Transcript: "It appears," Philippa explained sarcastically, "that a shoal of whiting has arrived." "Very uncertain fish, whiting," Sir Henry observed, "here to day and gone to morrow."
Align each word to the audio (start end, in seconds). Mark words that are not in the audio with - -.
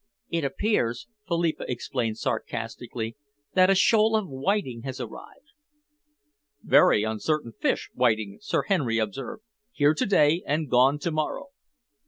"It 0.29 0.43
appears," 0.43 1.07
Philippa 1.27 1.65
explained 1.69 2.17
sarcastically, 2.17 3.17
"that 3.53 3.69
a 3.69 3.75
shoal 3.75 4.15
of 4.15 4.27
whiting 4.27 4.81
has 4.81 4.99
arrived." 4.99 5.51
"Very 6.63 7.03
uncertain 7.03 7.51
fish, 7.61 7.87
whiting," 7.93 8.39
Sir 8.41 8.63
Henry 8.63 8.97
observed, 8.97 9.43
"here 9.71 9.93
to 9.93 10.05
day 10.07 10.41
and 10.47 10.71
gone 10.71 10.97
to 10.97 11.11
morrow." 11.11 11.49